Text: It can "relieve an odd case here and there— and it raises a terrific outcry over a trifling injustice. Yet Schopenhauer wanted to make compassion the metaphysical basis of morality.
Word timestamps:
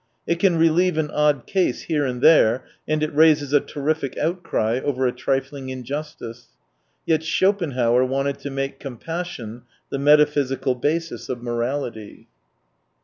It 0.25 0.39
can 0.39 0.55
"relieve 0.55 0.97
an 0.97 1.11
odd 1.11 1.45
case 1.45 1.83
here 1.83 2.05
and 2.07 2.23
there— 2.23 2.63
and 2.87 3.03
it 3.03 3.13
raises 3.13 3.53
a 3.53 3.59
terrific 3.59 4.17
outcry 4.17 4.79
over 4.83 5.05
a 5.05 5.11
trifling 5.11 5.69
injustice. 5.69 6.47
Yet 7.05 7.23
Schopenhauer 7.23 8.03
wanted 8.03 8.39
to 8.39 8.49
make 8.49 8.79
compassion 8.79 9.61
the 9.91 9.99
metaphysical 9.99 10.73
basis 10.73 11.29
of 11.29 11.43
morality. 11.43 12.27